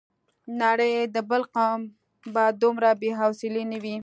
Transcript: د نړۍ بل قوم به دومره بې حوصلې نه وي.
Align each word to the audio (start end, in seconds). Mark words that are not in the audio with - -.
د 0.03 0.03
نړۍ 0.63 0.93
بل 1.29 1.43
قوم 1.55 1.81
به 2.33 2.43
دومره 2.61 2.89
بې 3.01 3.11
حوصلې 3.19 3.63
نه 3.71 3.77
وي. 3.83 3.95